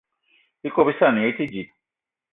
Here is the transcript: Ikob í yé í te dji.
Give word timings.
Ikob 0.69 0.91
í 0.93 0.95
yé 1.03 1.27
í 1.29 1.37
te 1.41 1.51
dji. 1.53 1.63